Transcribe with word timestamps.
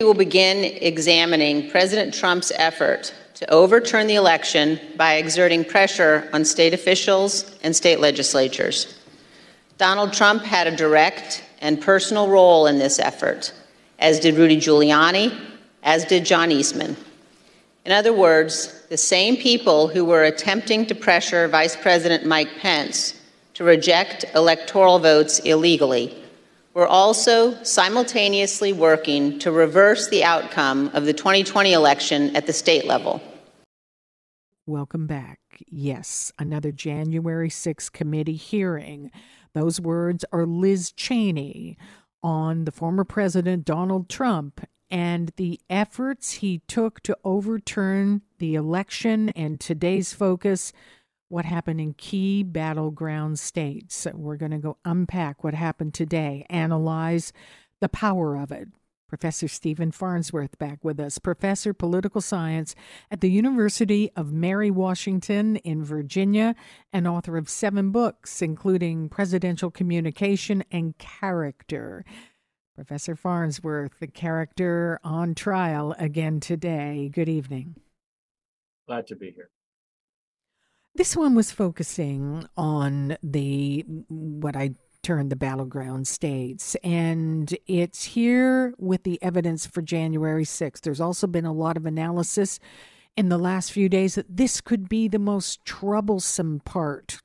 We 0.00 0.06
will 0.06 0.14
begin 0.14 0.64
examining 0.64 1.70
President 1.70 2.12
Trump's 2.12 2.50
effort 2.56 3.14
to 3.34 3.48
overturn 3.48 4.08
the 4.08 4.16
election 4.16 4.80
by 4.96 5.14
exerting 5.14 5.64
pressure 5.64 6.28
on 6.32 6.44
state 6.44 6.74
officials 6.74 7.56
and 7.62 7.76
state 7.76 8.00
legislatures. 8.00 8.98
Donald 9.78 10.12
Trump 10.12 10.42
had 10.42 10.66
a 10.66 10.74
direct 10.74 11.44
and 11.60 11.80
personal 11.80 12.28
role 12.28 12.66
in 12.66 12.76
this 12.76 12.98
effort, 12.98 13.52
as 14.00 14.18
did 14.18 14.34
Rudy 14.34 14.56
Giuliani, 14.56 15.32
as 15.84 16.04
did 16.04 16.26
John 16.26 16.50
Eastman. 16.50 16.96
In 17.84 17.92
other 17.92 18.12
words, 18.12 18.82
the 18.88 18.96
same 18.96 19.36
people 19.36 19.86
who 19.86 20.04
were 20.04 20.24
attempting 20.24 20.86
to 20.86 20.96
pressure 20.96 21.46
Vice 21.46 21.76
President 21.76 22.26
Mike 22.26 22.50
Pence 22.58 23.14
to 23.54 23.62
reject 23.62 24.24
electoral 24.34 24.98
votes 24.98 25.38
illegally 25.38 26.23
were 26.74 26.86
also 26.86 27.62
simultaneously 27.62 28.72
working 28.72 29.38
to 29.38 29.52
reverse 29.52 30.08
the 30.08 30.24
outcome 30.24 30.90
of 30.92 31.06
the 31.06 31.12
2020 31.12 31.72
election 31.72 32.34
at 32.36 32.46
the 32.46 32.52
state 32.52 32.84
level. 32.84 33.22
Welcome 34.66 35.06
back. 35.06 35.38
Yes, 35.68 36.32
another 36.38 36.72
January 36.72 37.50
6 37.50 37.90
committee 37.90 38.34
hearing. 38.34 39.10
Those 39.52 39.80
words 39.80 40.24
are 40.32 40.46
Liz 40.46 40.90
Cheney 40.90 41.78
on 42.22 42.64
the 42.64 42.72
former 42.72 43.04
president 43.04 43.64
Donald 43.64 44.08
Trump 44.08 44.66
and 44.90 45.32
the 45.36 45.60
efforts 45.70 46.32
he 46.32 46.60
took 46.66 47.00
to 47.02 47.16
overturn 47.24 48.22
the 48.38 48.54
election 48.54 49.28
and 49.30 49.60
today's 49.60 50.12
focus 50.12 50.72
what 51.34 51.44
happened 51.44 51.80
in 51.80 51.92
key 51.94 52.44
battleground 52.44 53.40
states. 53.40 54.06
We're 54.14 54.36
going 54.36 54.52
to 54.52 54.58
go 54.58 54.76
unpack 54.84 55.42
what 55.42 55.52
happened 55.52 55.92
today, 55.92 56.46
analyze 56.48 57.32
the 57.80 57.88
power 57.88 58.36
of 58.36 58.52
it. 58.52 58.68
Professor 59.08 59.48
Stephen 59.48 59.90
Farnsworth 59.90 60.56
back 60.58 60.84
with 60.84 61.00
us, 61.00 61.18
professor 61.18 61.70
of 61.70 61.78
political 61.78 62.20
science 62.20 62.76
at 63.10 63.20
the 63.20 63.32
University 63.32 64.12
of 64.14 64.32
Mary 64.32 64.70
Washington 64.70 65.56
in 65.56 65.82
Virginia, 65.82 66.54
and 66.92 67.08
author 67.08 67.36
of 67.36 67.48
seven 67.48 67.90
books, 67.90 68.40
including 68.40 69.08
Presidential 69.08 69.72
Communication 69.72 70.62
and 70.70 70.96
Character. 70.98 72.04
Professor 72.76 73.16
Farnsworth, 73.16 73.98
the 73.98 74.06
character 74.06 75.00
on 75.02 75.34
trial 75.34 75.96
again 75.98 76.38
today. 76.38 77.10
Good 77.12 77.28
evening. 77.28 77.74
Glad 78.86 79.08
to 79.08 79.16
be 79.16 79.32
here. 79.32 79.50
This 80.96 81.16
one 81.16 81.34
was 81.34 81.50
focusing 81.50 82.46
on 82.56 83.16
the 83.20 83.84
what 84.08 84.54
I 84.54 84.76
termed 85.02 85.30
the 85.30 85.36
battleground 85.36 86.06
states, 86.06 86.76
and 86.84 87.52
it's 87.66 88.04
here 88.04 88.74
with 88.78 89.02
the 89.02 89.20
evidence 89.20 89.66
for 89.66 89.82
January 89.82 90.44
6th. 90.44 90.82
There's 90.82 91.00
also 91.00 91.26
been 91.26 91.44
a 91.44 91.52
lot 91.52 91.76
of 91.76 91.84
analysis 91.84 92.60
in 93.16 93.28
the 93.28 93.38
last 93.38 93.72
few 93.72 93.88
days 93.88 94.14
that 94.14 94.36
this 94.36 94.60
could 94.60 94.88
be 94.88 95.08
the 95.08 95.18
most 95.18 95.64
troublesome 95.64 96.60
part 96.60 97.20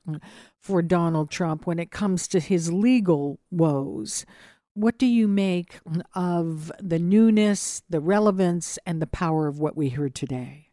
for 0.58 0.82
Donald 0.82 1.30
Trump 1.30 1.64
when 1.64 1.78
it 1.78 1.92
comes 1.92 2.26
to 2.26 2.40
his 2.40 2.72
legal 2.72 3.38
woes. 3.52 4.26
What 4.74 4.98
do 4.98 5.06
you 5.06 5.28
make 5.28 5.78
of 6.14 6.72
the 6.80 6.98
newness, 6.98 7.82
the 7.88 8.00
relevance, 8.00 8.80
and 8.84 9.00
the 9.00 9.06
power 9.06 9.46
of 9.46 9.60
what 9.60 9.76
we 9.76 9.90
heard 9.90 10.16
today? 10.16 10.69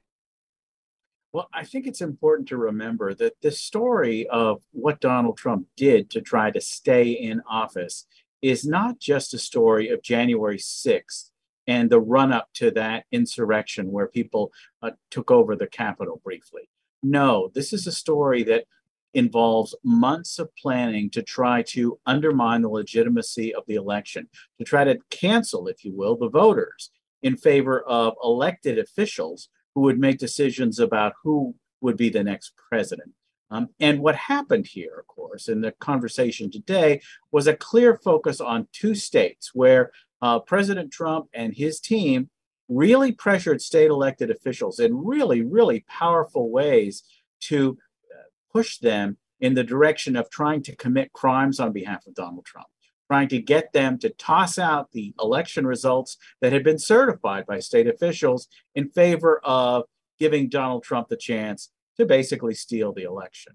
Well, 1.34 1.50
I 1.54 1.66
think 1.66 1.88
it's 1.88 2.02
important 2.02 2.48
to 2.50 2.58
remember 2.58 3.14
that 3.14 3.34
the 3.42 3.52
story 3.52 4.28
of 4.28 4.64
what 4.72 5.02
Donald 5.02 5.38
Trump 5.38 5.68
did 5.76 6.10
to 6.12 6.22
try 6.22 6.52
to 6.52 6.62
stay 6.62 7.12
in 7.12 7.42
office 7.50 8.06
is 8.42 8.66
not 8.66 9.00
just 9.00 9.34
a 9.34 9.40
story 9.40 9.90
of 9.90 10.02
January 10.02 10.58
6th 10.58 11.30
and 11.68 11.90
the 11.90 12.00
run 12.00 12.32
up 12.32 12.48
to 12.54 12.72
that 12.72 13.06
insurrection 13.12 13.92
where 13.92 14.08
people 14.08 14.52
uh, 14.82 14.92
took 15.12 15.30
over 15.30 15.56
the 15.56 15.68
Capitol 15.68 16.22
briefly. 16.24 16.70
No, 17.04 17.52
this 17.54 17.74
is 17.74 17.86
a 17.88 17.92
story 17.92 18.44
that 18.44 18.66
involves 19.14 19.76
months 19.84 20.40
of 20.40 20.56
planning 20.56 21.10
to 21.10 21.22
try 21.22 21.62
to 21.64 22.00
undermine 22.06 22.62
the 22.62 22.70
legitimacy 22.70 23.54
of 23.54 23.64
the 23.68 23.76
election, 23.76 24.30
to 24.60 24.64
try 24.64 24.84
to 24.84 24.98
cancel, 25.10 25.68
if 25.68 25.84
you 25.84 25.94
will, 25.94 26.16
the 26.16 26.30
voters 26.30 26.92
in 27.22 27.36
favor 27.36 27.82
of 27.82 28.14
elected 28.24 28.78
officials 28.78 29.50
who 29.78 29.82
would 29.82 30.00
make 30.00 30.18
decisions 30.18 30.80
about 30.80 31.14
who 31.22 31.54
would 31.82 31.96
be 31.96 32.10
the 32.10 32.24
next 32.24 32.54
president. 32.68 33.12
Um, 33.52 33.70
and 33.80 34.00
what 34.00 34.16
happened 34.16 34.66
here, 34.66 34.96
of 34.98 35.06
course, 35.06 35.50
in 35.50 35.62
the 35.62 35.72
conversation 35.74 36.50
today 36.50 37.00
was 37.32 37.46
a 37.46 37.56
clear 37.56 37.96
focus 38.04 38.42
on 38.42 38.70
two 38.74 38.96
states 38.96 39.52
where 39.54 39.92
uh, 40.20 40.40
President 40.40 40.92
Trump 40.92 41.28
and 41.32 41.54
his 41.54 41.80
team 41.80 42.32
really 42.68 43.12
pressured 43.12 43.62
state 43.62 43.92
elected 43.92 44.32
officials 44.32 44.80
in 44.80 45.06
really, 45.06 45.44
really 45.44 45.86
powerful 45.88 46.50
ways 46.50 47.04
to 47.42 47.78
uh, 48.12 48.24
push 48.52 48.80
them 48.80 49.16
in 49.42 49.54
the 49.54 49.64
direction 49.64 50.16
of 50.16 50.28
trying 50.32 50.64
to 50.64 50.76
commit 50.76 51.14
crimes 51.14 51.60
on 51.60 51.72
behalf 51.72 52.08
of 52.08 52.16
Donald 52.16 52.46
Trump 52.46 52.68
trying 53.08 53.28
to 53.30 53.42
get 53.42 53.74
them 53.74 53.98
to 54.00 54.10
toss 54.10 54.60
out 54.60 54.92
the 54.92 55.14
election 55.20 55.66
results 55.66 56.18
that 56.42 56.54
had 56.54 56.64
been 56.64 56.78
certified 56.78 57.46
by 57.46 57.60
state 57.60 57.88
officials 57.88 58.48
in 58.76 58.90
favor 58.90 59.40
of 59.44 59.84
giving 60.20 60.50
Donald 60.50 60.84
Trump 60.84 61.08
the 61.08 61.18
chance 61.18 61.70
to 61.98 62.06
basically 62.06 62.54
steal 62.54 62.94
the 62.94 63.04
election. 63.04 63.54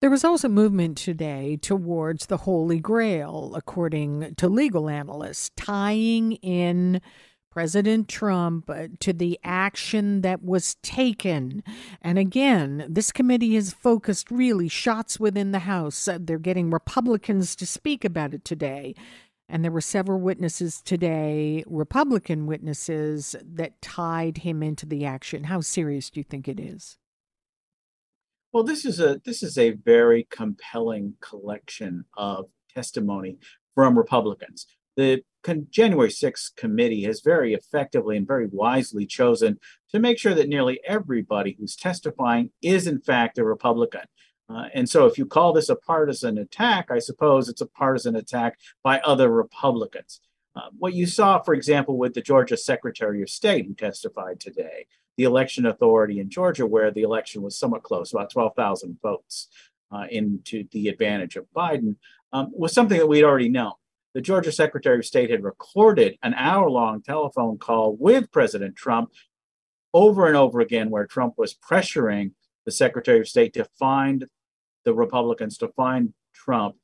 There 0.00 0.10
was 0.10 0.24
also 0.24 0.48
movement 0.48 0.96
today 0.96 1.58
towards 1.60 2.26
the 2.26 2.38
Holy 2.38 2.80
Grail, 2.80 3.52
according 3.54 4.34
to 4.36 4.48
legal 4.48 4.88
analysts, 4.88 5.50
tying 5.56 6.32
in 6.32 7.02
President 7.50 8.08
Trump 8.08 8.70
uh, 8.70 8.86
to 9.00 9.12
the 9.12 9.38
action 9.42 10.20
that 10.20 10.42
was 10.42 10.76
taken. 10.76 11.62
And 12.00 12.18
again, 12.18 12.86
this 12.88 13.10
committee 13.10 13.56
has 13.56 13.72
focused 13.72 14.30
really 14.30 14.68
shots 14.68 15.18
within 15.18 15.50
the 15.50 15.60
House. 15.60 16.06
Uh, 16.06 16.18
they're 16.20 16.38
getting 16.38 16.70
Republicans 16.70 17.56
to 17.56 17.66
speak 17.66 18.04
about 18.04 18.34
it 18.34 18.44
today. 18.44 18.94
And 19.48 19.64
there 19.64 19.72
were 19.72 19.80
several 19.80 20.20
witnesses 20.20 20.80
today, 20.80 21.64
Republican 21.66 22.46
witnesses, 22.46 23.34
that 23.42 23.82
tied 23.82 24.38
him 24.38 24.62
into 24.62 24.86
the 24.86 25.04
action. 25.04 25.44
How 25.44 25.60
serious 25.60 26.08
do 26.08 26.20
you 26.20 26.24
think 26.24 26.46
it 26.46 26.60
is? 26.60 26.98
Well, 28.52 28.62
this 28.62 28.84
is 28.84 29.00
a 29.00 29.20
this 29.24 29.42
is 29.42 29.58
a 29.58 29.72
very 29.72 30.26
compelling 30.30 31.14
collection 31.20 32.04
of 32.16 32.46
testimony 32.72 33.38
from 33.74 33.96
Republicans. 33.98 34.66
The 34.96 35.22
January 35.70 36.10
6th 36.10 36.56
committee 36.56 37.04
has 37.04 37.20
very 37.20 37.54
effectively 37.54 38.16
and 38.16 38.26
very 38.26 38.46
wisely 38.46 39.06
chosen 39.06 39.58
to 39.90 39.98
make 39.98 40.18
sure 40.18 40.34
that 40.34 40.48
nearly 40.48 40.80
everybody 40.86 41.56
who's 41.58 41.76
testifying 41.76 42.50
is, 42.62 42.86
in 42.86 43.00
fact, 43.00 43.38
a 43.38 43.44
Republican. 43.44 44.02
Uh, 44.48 44.68
and 44.74 44.88
so, 44.88 45.06
if 45.06 45.16
you 45.16 45.26
call 45.26 45.52
this 45.52 45.68
a 45.68 45.76
partisan 45.76 46.36
attack, 46.36 46.90
I 46.90 46.98
suppose 46.98 47.48
it's 47.48 47.60
a 47.60 47.66
partisan 47.66 48.16
attack 48.16 48.58
by 48.82 48.98
other 49.00 49.30
Republicans. 49.30 50.20
Uh, 50.56 50.68
what 50.76 50.94
you 50.94 51.06
saw, 51.06 51.40
for 51.40 51.54
example, 51.54 51.96
with 51.96 52.14
the 52.14 52.20
Georgia 52.20 52.56
Secretary 52.56 53.22
of 53.22 53.30
State 53.30 53.66
who 53.66 53.74
testified 53.74 54.40
today, 54.40 54.86
the 55.16 55.22
election 55.24 55.66
authority 55.66 56.18
in 56.18 56.28
Georgia, 56.30 56.66
where 56.66 56.90
the 56.90 57.02
election 57.02 57.42
was 57.42 57.58
somewhat 57.58 57.84
close, 57.84 58.12
about 58.12 58.30
12,000 58.30 58.98
votes 59.00 59.48
uh, 59.92 60.06
into 60.10 60.64
the 60.72 60.88
advantage 60.88 61.36
of 61.36 61.46
Biden, 61.54 61.96
um, 62.32 62.50
was 62.52 62.72
something 62.72 62.98
that 62.98 63.06
we'd 63.06 63.24
already 63.24 63.48
known 63.48 63.72
the 64.14 64.20
Georgia 64.20 64.52
Secretary 64.52 64.98
of 64.98 65.06
State 65.06 65.30
had 65.30 65.44
recorded 65.44 66.18
an 66.22 66.34
hour 66.34 66.68
long 66.68 67.02
telephone 67.02 67.58
call 67.58 67.96
with 67.96 68.30
President 68.32 68.76
Trump 68.76 69.10
over 69.94 70.26
and 70.26 70.36
over 70.36 70.60
again, 70.60 70.90
where 70.90 71.06
Trump 71.06 71.34
was 71.36 71.54
pressuring 71.54 72.32
the 72.64 72.72
Secretary 72.72 73.20
of 73.20 73.28
State 73.28 73.52
to 73.54 73.64
find 73.78 74.26
the 74.84 74.94
Republicans, 74.94 75.58
to 75.58 75.68
find 75.68 76.12
Trump 76.34 76.76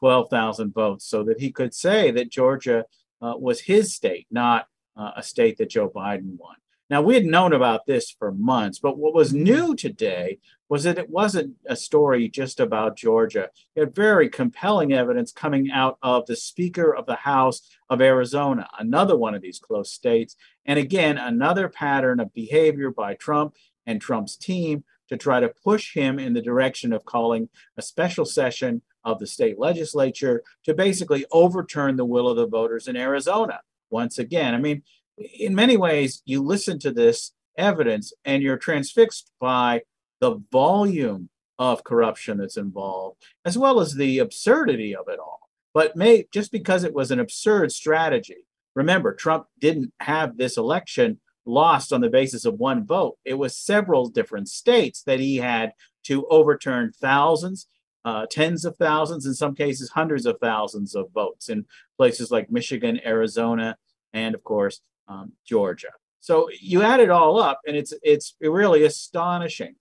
12,000 0.00 0.74
votes 0.74 1.06
so 1.06 1.22
that 1.24 1.40
he 1.40 1.50
could 1.50 1.74
say 1.74 2.10
that 2.10 2.30
Georgia 2.30 2.84
uh, 3.22 3.34
was 3.36 3.60
his 3.60 3.94
state, 3.94 4.26
not 4.30 4.66
uh, 4.96 5.12
a 5.16 5.22
state 5.22 5.56
that 5.58 5.70
Joe 5.70 5.88
Biden 5.88 6.36
won. 6.36 6.56
Now, 6.94 7.02
we 7.02 7.14
had 7.14 7.26
known 7.26 7.52
about 7.52 7.86
this 7.86 8.08
for 8.08 8.30
months, 8.30 8.78
but 8.78 8.96
what 8.96 9.14
was 9.14 9.32
mm-hmm. 9.32 9.42
new 9.42 9.74
today 9.74 10.38
was 10.68 10.84
that 10.84 10.96
it 10.96 11.10
wasn't 11.10 11.56
a 11.66 11.74
story 11.74 12.28
just 12.28 12.60
about 12.60 12.96
Georgia. 12.96 13.50
You 13.74 13.80
had 13.80 13.96
very 13.96 14.28
compelling 14.28 14.92
evidence 14.92 15.32
coming 15.32 15.72
out 15.72 15.98
of 16.02 16.26
the 16.26 16.36
Speaker 16.36 16.94
of 16.94 17.06
the 17.06 17.16
House 17.16 17.62
of 17.90 18.00
Arizona, 18.00 18.68
another 18.78 19.16
one 19.16 19.34
of 19.34 19.42
these 19.42 19.58
close 19.58 19.90
states. 19.90 20.36
And 20.66 20.78
again, 20.78 21.18
another 21.18 21.68
pattern 21.68 22.20
of 22.20 22.32
behavior 22.32 22.92
by 22.92 23.14
Trump 23.14 23.56
and 23.84 24.00
Trump's 24.00 24.36
team 24.36 24.84
to 25.08 25.16
try 25.16 25.40
to 25.40 25.48
push 25.64 25.94
him 25.94 26.20
in 26.20 26.32
the 26.32 26.40
direction 26.40 26.92
of 26.92 27.04
calling 27.04 27.48
a 27.76 27.82
special 27.82 28.24
session 28.24 28.82
of 29.02 29.18
the 29.18 29.26
state 29.26 29.58
legislature 29.58 30.44
to 30.62 30.74
basically 30.74 31.26
overturn 31.32 31.96
the 31.96 32.04
will 32.04 32.28
of 32.28 32.36
the 32.36 32.46
voters 32.46 32.86
in 32.86 32.96
Arizona 32.96 33.62
once 33.90 34.16
again. 34.16 34.54
I 34.54 34.58
mean, 34.58 34.82
in 35.18 35.54
many 35.54 35.76
ways, 35.76 36.22
you 36.24 36.42
listen 36.42 36.78
to 36.80 36.92
this 36.92 37.32
evidence 37.56 38.12
and 38.24 38.42
you're 38.42 38.56
transfixed 38.56 39.30
by 39.40 39.82
the 40.20 40.40
volume 40.50 41.28
of 41.58 41.84
corruption 41.84 42.38
that's 42.38 42.56
involved, 42.56 43.22
as 43.44 43.56
well 43.56 43.80
as 43.80 43.94
the 43.94 44.18
absurdity 44.18 44.94
of 44.94 45.06
it 45.08 45.18
all. 45.18 45.40
But 45.72 45.96
may 45.96 46.26
just 46.32 46.50
because 46.50 46.84
it 46.84 46.94
was 46.94 47.10
an 47.10 47.20
absurd 47.20 47.72
strategy 47.72 48.46
remember, 48.74 49.14
Trump 49.14 49.46
didn't 49.60 49.92
have 50.00 50.36
this 50.36 50.56
election 50.56 51.20
lost 51.46 51.92
on 51.92 52.00
the 52.00 52.10
basis 52.10 52.44
of 52.44 52.54
one 52.54 52.84
vote. 52.86 53.16
It 53.24 53.34
was 53.34 53.56
several 53.56 54.08
different 54.08 54.48
states 54.48 55.02
that 55.02 55.20
he 55.20 55.36
had 55.36 55.72
to 56.04 56.26
overturn 56.26 56.92
thousands, 56.92 57.66
uh, 58.04 58.26
tens 58.30 58.64
of 58.64 58.76
thousands, 58.76 59.26
in 59.26 59.34
some 59.34 59.54
cases, 59.54 59.90
hundreds 59.90 60.26
of 60.26 60.38
thousands 60.40 60.94
of 60.94 61.12
votes 61.12 61.48
in 61.48 61.66
places 61.96 62.30
like 62.30 62.50
Michigan, 62.50 63.00
Arizona, 63.04 63.76
and 64.12 64.34
of 64.34 64.44
course, 64.44 64.80
um, 65.08 65.32
Georgia. 65.46 65.90
So 66.20 66.48
you 66.60 66.82
add 66.82 67.00
it 67.00 67.10
all 67.10 67.38
up, 67.38 67.60
and 67.66 67.76
it's 67.76 67.92
it's 68.02 68.34
really 68.40 68.84
astonishing. 68.84 69.76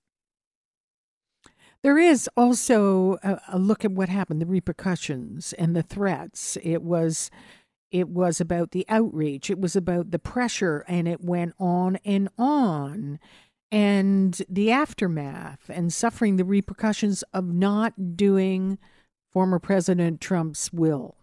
There 1.83 1.97
is 1.97 2.29
also 2.37 3.17
a, 3.23 3.39
a 3.49 3.59
look 3.59 3.83
at 3.83 3.91
what 3.91 4.09
happened, 4.09 4.41
the 4.41 4.45
repercussions 4.45 5.53
and 5.53 5.75
the 5.75 5.83
threats. 5.83 6.57
It 6.63 6.81
was 6.81 7.29
it 7.91 8.09
was 8.09 8.41
about 8.41 8.71
the 8.71 8.85
outreach, 8.89 9.49
it 9.49 9.59
was 9.59 9.75
about 9.75 10.11
the 10.11 10.19
pressure, 10.19 10.83
and 10.87 11.07
it 11.07 11.21
went 11.21 11.53
on 11.59 11.97
and 12.03 12.29
on. 12.37 13.19
And 13.71 14.39
the 14.49 14.71
aftermath 14.71 15.69
and 15.69 15.93
suffering 15.93 16.37
the 16.37 16.45
repercussions 16.45 17.23
of 17.33 17.45
not 17.45 18.15
doing 18.15 18.77
former 19.31 19.59
President 19.59 20.21
Trump's 20.21 20.71
will. 20.71 21.15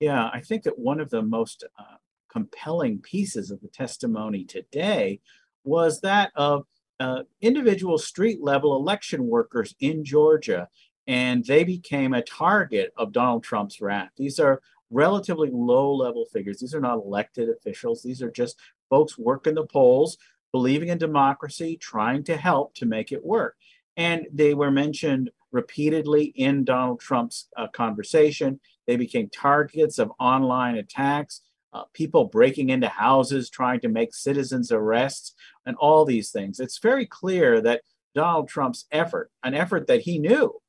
Yeah, 0.00 0.30
I 0.32 0.40
think 0.40 0.62
that 0.64 0.78
one 0.78 1.00
of 1.00 1.10
the 1.10 1.22
most 1.22 1.64
uh, 1.78 1.96
compelling 2.30 2.98
pieces 2.98 3.50
of 3.50 3.60
the 3.60 3.68
testimony 3.68 4.44
today 4.44 5.20
was 5.64 6.00
that 6.00 6.30
of 6.34 6.66
uh, 7.00 7.22
individual 7.40 7.98
street 7.98 8.42
level 8.42 8.76
election 8.76 9.26
workers 9.26 9.74
in 9.80 10.04
Georgia, 10.04 10.68
and 11.06 11.44
they 11.44 11.64
became 11.64 12.12
a 12.12 12.22
target 12.22 12.92
of 12.96 13.12
Donald 13.12 13.44
Trump's 13.44 13.80
wrath. 13.80 14.10
These 14.16 14.38
are 14.40 14.60
relatively 14.90 15.50
low 15.52 15.94
level 15.94 16.26
figures. 16.32 16.58
These 16.58 16.74
are 16.74 16.80
not 16.80 16.96
elected 16.98 17.48
officials. 17.48 18.02
These 18.02 18.22
are 18.22 18.30
just 18.30 18.58
folks 18.90 19.18
working 19.18 19.54
the 19.54 19.66
polls, 19.66 20.16
believing 20.52 20.88
in 20.88 20.98
democracy, 20.98 21.76
trying 21.76 22.24
to 22.24 22.36
help 22.36 22.74
to 22.74 22.86
make 22.86 23.12
it 23.12 23.24
work. 23.24 23.56
And 23.96 24.26
they 24.32 24.54
were 24.54 24.70
mentioned 24.70 25.30
repeatedly 25.52 26.26
in 26.36 26.64
Donald 26.64 27.00
Trump's 27.00 27.48
uh, 27.56 27.68
conversation. 27.68 28.60
They 28.86 28.96
became 28.96 29.28
targets 29.28 29.98
of 29.98 30.12
online 30.18 30.76
attacks, 30.76 31.42
uh, 31.78 31.84
people 31.92 32.24
breaking 32.24 32.70
into 32.70 32.88
houses, 32.88 33.48
trying 33.48 33.80
to 33.80 33.88
make 33.88 34.14
citizens' 34.14 34.72
arrests, 34.72 35.34
and 35.64 35.76
all 35.76 36.04
these 36.04 36.30
things. 36.30 36.58
It's 36.58 36.78
very 36.78 37.06
clear 37.06 37.60
that 37.60 37.82
Donald 38.14 38.48
Trump's 38.48 38.86
effort, 38.90 39.30
an 39.44 39.54
effort 39.54 39.86
that 39.86 40.00
he 40.00 40.18
knew 40.18 40.60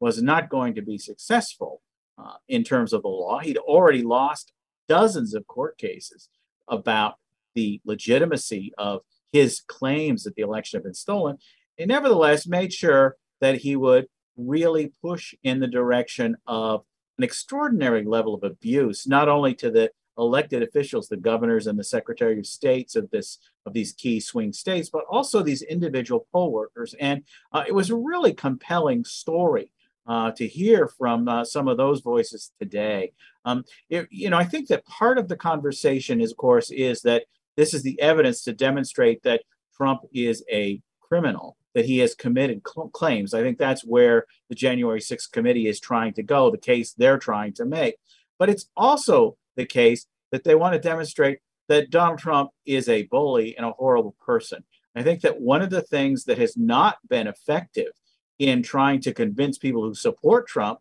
was 0.00 0.20
not 0.20 0.48
going 0.48 0.74
to 0.74 0.82
be 0.82 0.98
successful, 0.98 1.80
uh, 2.18 2.34
in 2.48 2.64
terms 2.64 2.92
of 2.92 3.02
the 3.02 3.08
law. 3.08 3.38
He'd 3.38 3.58
already 3.58 4.02
lost 4.02 4.52
dozens 4.88 5.34
of 5.34 5.46
court 5.46 5.78
cases 5.78 6.28
about 6.68 7.14
the 7.54 7.80
legitimacy 7.84 8.72
of 8.78 9.02
his 9.32 9.60
claims 9.66 10.24
that 10.24 10.34
the 10.34 10.42
election 10.42 10.78
had 10.78 10.84
been 10.84 10.94
stolen. 10.94 11.38
He 11.76 11.86
nevertheless 11.86 12.46
made 12.46 12.72
sure 12.72 13.16
that 13.40 13.58
he 13.58 13.76
would 13.76 14.06
really 14.36 14.92
push 15.02 15.34
in 15.42 15.60
the 15.60 15.66
direction 15.66 16.36
of 16.46 16.84
an 17.18 17.24
extraordinary 17.24 18.04
level 18.04 18.34
of 18.34 18.44
abuse, 18.44 19.06
not 19.06 19.28
only 19.28 19.54
to 19.54 19.70
the 19.70 19.90
elected 20.18 20.62
officials, 20.62 21.08
the 21.08 21.16
governors 21.16 21.66
and 21.66 21.78
the 21.78 21.84
secretary 21.84 22.38
of 22.38 22.46
states 22.46 22.96
of 22.96 23.10
this 23.10 23.38
of 23.64 23.72
these 23.72 23.92
key 23.92 24.20
swing 24.20 24.52
states, 24.52 24.88
but 24.88 25.04
also 25.10 25.42
these 25.42 25.62
individual 25.62 26.26
poll 26.32 26.52
workers. 26.52 26.94
And 27.00 27.22
uh, 27.52 27.64
it 27.66 27.74
was 27.74 27.90
a 27.90 27.96
really 27.96 28.32
compelling 28.32 29.04
story 29.04 29.72
uh, 30.06 30.30
to 30.32 30.46
hear 30.46 30.88
from 30.88 31.28
uh, 31.28 31.44
some 31.44 31.68
of 31.68 31.76
those 31.76 32.00
voices 32.00 32.52
today. 32.60 33.12
Um, 33.44 33.64
it, 33.90 34.06
you 34.10 34.30
know, 34.30 34.38
I 34.38 34.44
think 34.44 34.68
that 34.68 34.86
part 34.86 35.18
of 35.18 35.28
the 35.28 35.36
conversation, 35.36 36.20
is, 36.20 36.30
of 36.30 36.36
course, 36.36 36.70
is 36.70 37.02
that 37.02 37.24
this 37.56 37.74
is 37.74 37.82
the 37.82 38.00
evidence 38.00 38.42
to 38.44 38.52
demonstrate 38.52 39.22
that 39.24 39.42
Trump 39.76 40.02
is 40.12 40.44
a 40.50 40.80
criminal, 41.00 41.56
that 41.74 41.84
he 41.84 41.98
has 41.98 42.14
committed 42.14 42.62
cl- 42.66 42.88
claims. 42.88 43.34
I 43.34 43.42
think 43.42 43.58
that's 43.58 43.84
where 43.84 44.26
the 44.48 44.54
January 44.54 45.00
6th 45.00 45.30
committee 45.32 45.66
is 45.66 45.80
trying 45.80 46.14
to 46.14 46.22
go, 46.22 46.50
the 46.50 46.58
case 46.58 46.92
they're 46.92 47.18
trying 47.18 47.52
to 47.54 47.64
make. 47.64 47.96
But 48.38 48.50
it's 48.50 48.66
also 48.76 49.36
the 49.56 49.66
case 49.66 50.06
that 50.32 50.44
they 50.44 50.54
want 50.54 50.74
to 50.74 50.78
demonstrate 50.78 51.38
that 51.68 51.90
Donald 51.90 52.18
Trump 52.18 52.50
is 52.64 52.88
a 52.88 53.04
bully 53.04 53.56
and 53.56 53.66
a 53.66 53.72
horrible 53.72 54.14
person. 54.24 54.64
I 54.94 55.02
think 55.02 55.20
that 55.22 55.40
one 55.40 55.60
of 55.60 55.70
the 55.70 55.82
things 55.82 56.24
that 56.24 56.38
has 56.38 56.56
not 56.56 56.96
been 57.08 57.26
effective 57.26 57.92
in 58.38 58.62
trying 58.62 59.00
to 59.02 59.12
convince 59.12 59.58
people 59.58 59.82
who 59.82 59.94
support 59.94 60.48
Trump 60.48 60.78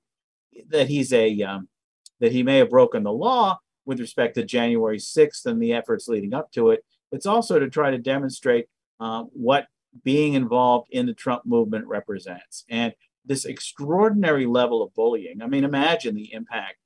that 0.69 0.87
he's 0.87 1.11
a 1.11 1.41
um, 1.41 1.67
that 2.21 2.31
he 2.31 2.43
may 2.43 2.57
have 2.57 2.69
broken 2.69 3.03
the 3.03 3.11
law 3.11 3.59
with 3.85 3.99
respect 3.99 4.35
to 4.35 4.45
January 4.45 4.97
6th 4.97 5.45
and 5.45 5.61
the 5.61 5.73
efforts 5.73 6.07
leading 6.07 6.33
up 6.33 6.51
to 6.53 6.69
it. 6.69 6.83
It's 7.11 7.25
also 7.25 7.59
to 7.59 7.69
try 7.69 7.91
to 7.91 7.97
demonstrate 7.97 8.67
uh, 8.99 9.23
what 9.33 9.67
being 10.03 10.33
involved 10.33 10.87
in 10.91 11.05
the 11.05 11.13
Trump 11.13 11.45
movement 11.45 11.85
represents 11.87 12.63
and 12.69 12.93
this 13.25 13.45
extraordinary 13.45 14.45
level 14.45 14.81
of 14.81 14.93
bullying. 14.93 15.41
I 15.41 15.47
mean, 15.47 15.63
imagine 15.63 16.15
the 16.15 16.31
impact 16.33 16.77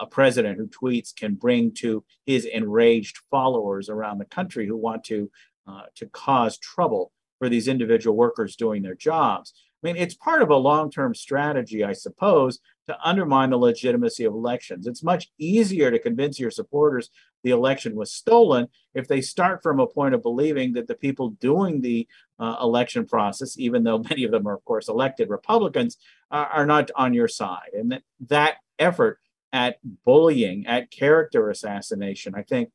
a 0.00 0.06
president 0.06 0.58
who 0.58 0.66
tweets 0.66 1.14
can 1.14 1.34
bring 1.34 1.72
to 1.72 2.04
his 2.26 2.44
enraged 2.44 3.18
followers 3.30 3.88
around 3.88 4.18
the 4.18 4.24
country 4.24 4.66
who 4.66 4.76
want 4.76 5.04
to 5.04 5.30
uh, 5.66 5.82
to 5.94 6.06
cause 6.06 6.58
trouble 6.58 7.12
for 7.38 7.48
these 7.48 7.68
individual 7.68 8.16
workers 8.16 8.56
doing 8.56 8.82
their 8.82 8.94
jobs. 8.94 9.52
I 9.82 9.86
mean, 9.86 9.96
it's 9.96 10.14
part 10.14 10.42
of 10.42 10.50
a 10.50 10.56
long 10.56 10.90
term 10.90 11.14
strategy, 11.14 11.84
I 11.84 11.92
suppose, 11.92 12.58
to 12.86 12.96
undermine 13.04 13.50
the 13.50 13.58
legitimacy 13.58 14.24
of 14.24 14.34
elections. 14.34 14.86
It's 14.86 15.02
much 15.02 15.30
easier 15.38 15.90
to 15.90 15.98
convince 15.98 16.40
your 16.40 16.50
supporters 16.50 17.10
the 17.44 17.50
election 17.50 17.94
was 17.94 18.12
stolen 18.12 18.66
if 18.94 19.06
they 19.06 19.20
start 19.20 19.62
from 19.62 19.78
a 19.78 19.86
point 19.86 20.14
of 20.14 20.22
believing 20.22 20.72
that 20.72 20.88
the 20.88 20.94
people 20.94 21.30
doing 21.30 21.80
the 21.80 22.08
uh, 22.40 22.56
election 22.60 23.06
process, 23.06 23.56
even 23.58 23.84
though 23.84 23.98
many 24.10 24.24
of 24.24 24.32
them 24.32 24.48
are, 24.48 24.54
of 24.54 24.64
course, 24.64 24.88
elected 24.88 25.28
Republicans, 25.28 25.96
uh, 26.30 26.46
are 26.52 26.66
not 26.66 26.90
on 26.96 27.14
your 27.14 27.28
side. 27.28 27.70
And 27.74 27.92
that, 27.92 28.02
that 28.26 28.54
effort 28.78 29.20
at 29.52 29.78
bullying, 30.04 30.66
at 30.66 30.90
character 30.90 31.50
assassination, 31.50 32.34
I 32.36 32.42
think, 32.42 32.70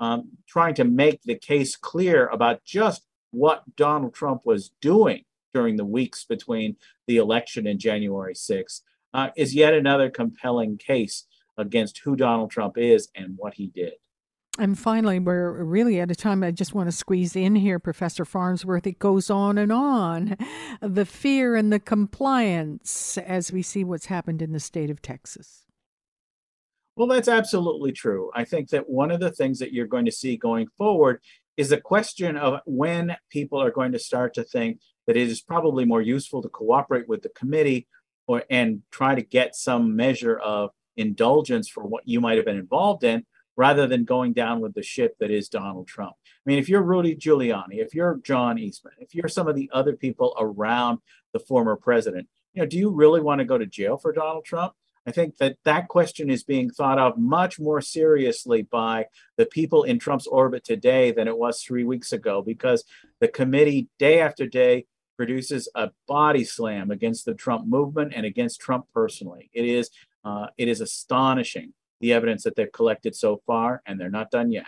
um, 0.00 0.30
trying 0.46 0.74
to 0.74 0.84
make 0.84 1.22
the 1.22 1.36
case 1.36 1.76
clear 1.76 2.26
about 2.26 2.64
just 2.64 3.06
what 3.30 3.76
Donald 3.76 4.14
Trump 4.14 4.42
was 4.44 4.70
doing 4.80 5.24
during 5.54 5.76
the 5.76 5.84
weeks 5.84 6.24
between 6.24 6.76
the 7.06 7.16
election 7.16 7.66
and 7.66 7.80
January 7.80 8.34
6th 8.34 8.82
uh, 9.14 9.30
is 9.36 9.54
yet 9.54 9.72
another 9.72 10.10
compelling 10.10 10.76
case 10.76 11.24
against 11.56 11.98
who 11.98 12.16
Donald 12.16 12.50
Trump 12.50 12.76
is 12.76 13.08
and 13.14 13.34
what 13.36 13.54
he 13.54 13.68
did. 13.68 13.94
And 14.58 14.78
finally, 14.78 15.18
we're 15.18 15.64
really 15.64 16.00
at 16.00 16.10
a 16.10 16.14
time 16.14 16.42
I 16.42 16.50
just 16.50 16.74
want 16.74 16.88
to 16.88 16.92
squeeze 16.92 17.36
in 17.36 17.56
here, 17.56 17.78
Professor 17.78 18.24
Farnsworth. 18.24 18.86
It 18.86 18.98
goes 18.98 19.28
on 19.28 19.58
and 19.58 19.70
on. 19.70 20.36
The 20.80 21.04
fear 21.04 21.56
and 21.56 21.72
the 21.72 21.80
compliance 21.80 23.18
as 23.18 23.52
we 23.52 23.62
see 23.62 23.84
what's 23.84 24.06
happened 24.06 24.40
in 24.40 24.52
the 24.52 24.60
state 24.60 24.90
of 24.90 25.02
Texas. 25.02 25.65
Well, 26.96 27.08
that's 27.08 27.28
absolutely 27.28 27.92
true. 27.92 28.30
I 28.34 28.44
think 28.44 28.70
that 28.70 28.88
one 28.88 29.10
of 29.10 29.20
the 29.20 29.30
things 29.30 29.58
that 29.58 29.72
you're 29.72 29.86
going 29.86 30.06
to 30.06 30.12
see 30.12 30.36
going 30.36 30.68
forward 30.78 31.20
is 31.56 31.68
the 31.68 31.80
question 31.80 32.36
of 32.36 32.60
when 32.64 33.16
people 33.30 33.60
are 33.62 33.70
going 33.70 33.92
to 33.92 33.98
start 33.98 34.34
to 34.34 34.44
think 34.44 34.80
that 35.06 35.16
it 35.16 35.28
is 35.28 35.42
probably 35.42 35.84
more 35.84 36.00
useful 36.00 36.42
to 36.42 36.48
cooperate 36.48 37.08
with 37.08 37.22
the 37.22 37.28
committee 37.30 37.86
or 38.26 38.44
and 38.50 38.82
try 38.90 39.14
to 39.14 39.22
get 39.22 39.54
some 39.54 39.94
measure 39.94 40.38
of 40.38 40.70
indulgence 40.96 41.68
for 41.68 41.84
what 41.84 42.08
you 42.08 42.20
might 42.20 42.36
have 42.36 42.46
been 42.46 42.56
involved 42.56 43.04
in 43.04 43.24
rather 43.56 43.86
than 43.86 44.04
going 44.04 44.32
down 44.32 44.60
with 44.60 44.74
the 44.74 44.82
ship 44.82 45.16
that 45.20 45.30
is 45.30 45.48
Donald 45.48 45.86
Trump. 45.86 46.14
I 46.14 46.50
mean, 46.50 46.58
if 46.58 46.68
you're 46.68 46.82
Rudy 46.82 47.14
Giuliani, 47.14 47.78
if 47.78 47.94
you're 47.94 48.20
John 48.24 48.58
Eastman, 48.58 48.94
if 48.98 49.14
you're 49.14 49.28
some 49.28 49.48
of 49.48 49.54
the 49.54 49.70
other 49.72 49.94
people 49.94 50.34
around 50.38 50.98
the 51.32 51.40
former 51.40 51.76
president, 51.76 52.28
you 52.54 52.62
know, 52.62 52.66
do 52.66 52.78
you 52.78 52.90
really 52.90 53.20
want 53.20 53.38
to 53.40 53.44
go 53.44 53.58
to 53.58 53.66
jail 53.66 53.96
for 53.96 54.12
Donald 54.12 54.44
Trump? 54.44 54.72
I 55.06 55.12
think 55.12 55.36
that 55.36 55.56
that 55.64 55.88
question 55.88 56.30
is 56.30 56.42
being 56.42 56.68
thought 56.68 56.98
of 56.98 57.16
much 57.16 57.60
more 57.60 57.80
seriously 57.80 58.62
by 58.62 59.06
the 59.36 59.46
people 59.46 59.84
in 59.84 60.00
Trump's 60.00 60.26
orbit 60.26 60.64
today 60.64 61.12
than 61.12 61.28
it 61.28 61.38
was 61.38 61.62
three 61.62 61.84
weeks 61.84 62.12
ago, 62.12 62.42
because 62.42 62.84
the 63.20 63.28
committee, 63.28 63.88
day 63.98 64.20
after 64.20 64.46
day, 64.46 64.86
produces 65.16 65.68
a 65.74 65.90
body 66.08 66.44
slam 66.44 66.90
against 66.90 67.24
the 67.24 67.34
Trump 67.34 67.66
movement 67.66 68.12
and 68.14 68.26
against 68.26 68.60
Trump 68.60 68.86
personally. 68.92 69.48
It 69.52 69.64
is 69.64 69.90
uh, 70.24 70.48
it 70.58 70.66
is 70.68 70.80
astonishing 70.80 71.72
the 72.00 72.12
evidence 72.12 72.42
that 72.42 72.56
they've 72.56 72.72
collected 72.72 73.14
so 73.14 73.40
far, 73.46 73.82
and 73.86 73.98
they're 73.98 74.10
not 74.10 74.30
done 74.30 74.50
yet. 74.50 74.66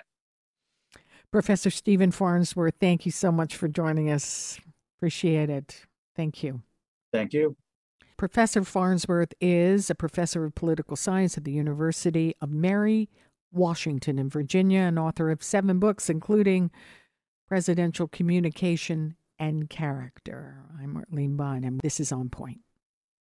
Professor 1.31 1.69
Stephen 1.69 2.11
Farnsworth, 2.11 2.75
thank 2.81 3.05
you 3.05 3.13
so 3.13 3.31
much 3.31 3.57
for 3.57 3.69
joining 3.69 4.09
us. 4.09 4.59
Appreciate 4.97 5.51
it. 5.51 5.85
Thank 6.17 6.43
you. 6.43 6.63
Thank 7.13 7.33
you. 7.33 7.57
Professor 8.19 8.65
Farnsworth 8.65 9.33
is 9.41 9.89
a 9.89 9.95
professor 9.95 10.45
of 10.45 10.57
political 10.57 10.97
science 10.97 11.39
at 11.39 11.45
the 11.45 11.53
University 11.53 12.35
of 12.41 12.51
Mary 12.51 13.09
Washington 13.53 14.19
in 14.19 14.29
Virginia 14.29 14.81
and 14.81 14.99
author 14.99 15.31
of 15.31 15.41
seven 15.41 15.79
books, 15.79 16.11
including 16.11 16.73
Presidential 17.47 18.09
Communication 18.09 19.15
and 19.39 19.71
character. 19.71 20.65
I'm 20.83 20.95
Marlene 20.95 21.37
Bynum. 21.37 21.79
This 21.81 22.01
is 22.01 22.11
On 22.11 22.29
Point. 22.29 22.59